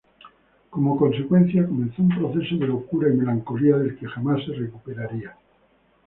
Como 0.71 0.97
consecuencia, 0.97 1.67
comenzó 1.67 2.01
un 2.01 2.09
proceso 2.09 2.57
de 2.57 2.65
locura 2.67 3.07
y 3.09 3.17
melancolía 3.17 3.77
del 3.77 3.99
que 3.99 4.07
jamás 4.07 4.43
se 4.43 4.53
recuperaría. 4.55 5.37